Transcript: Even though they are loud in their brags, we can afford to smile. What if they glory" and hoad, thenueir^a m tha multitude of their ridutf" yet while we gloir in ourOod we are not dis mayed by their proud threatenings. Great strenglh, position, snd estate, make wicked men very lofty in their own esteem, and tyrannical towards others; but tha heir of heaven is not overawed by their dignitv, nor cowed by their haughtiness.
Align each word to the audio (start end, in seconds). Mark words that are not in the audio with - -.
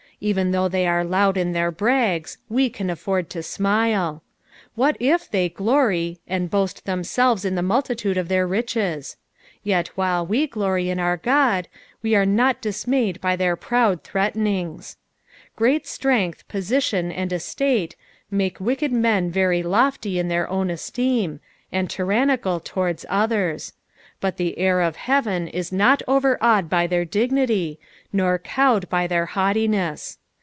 Even 0.23 0.51
though 0.51 0.67
they 0.67 0.85
are 0.85 1.03
loud 1.03 1.35
in 1.35 1.51
their 1.51 1.71
brags, 1.71 2.37
we 2.47 2.69
can 2.69 2.91
afford 2.91 3.27
to 3.31 3.41
smile. 3.41 4.21
What 4.75 4.95
if 4.99 5.27
they 5.27 5.49
glory" 5.49 6.19
and 6.27 6.43
hoad, 6.51 6.79
thenueir^a 6.85 7.43
m 7.43 7.55
tha 7.55 7.61
multitude 7.63 8.17
of 8.17 8.27
their 8.27 8.47
ridutf" 8.47 9.15
yet 9.63 9.87
while 9.97 10.23
we 10.23 10.45
gloir 10.45 10.77
in 10.77 10.99
ourOod 10.99 11.65
we 12.03 12.13
are 12.15 12.27
not 12.27 12.61
dis 12.61 12.85
mayed 12.85 13.19
by 13.19 13.35
their 13.35 13.55
proud 13.55 14.03
threatenings. 14.03 14.95
Great 15.55 15.85
strenglh, 15.85 16.47
position, 16.47 17.09
snd 17.11 17.31
estate, 17.31 17.95
make 18.29 18.59
wicked 18.59 18.91
men 18.91 19.31
very 19.31 19.63
lofty 19.63 20.19
in 20.19 20.27
their 20.27 20.47
own 20.51 20.69
esteem, 20.69 21.39
and 21.71 21.89
tyrannical 21.89 22.59
towards 22.59 23.07
others; 23.09 23.73
but 24.19 24.37
tha 24.37 24.55
heir 24.59 24.81
of 24.81 24.97
heaven 24.97 25.47
is 25.47 25.71
not 25.71 26.03
overawed 26.07 26.69
by 26.69 26.85
their 26.85 27.03
dignitv, 27.03 27.75
nor 28.13 28.37
cowed 28.37 28.87
by 28.87 29.07
their 29.07 29.25
haughtiness. 29.25 30.19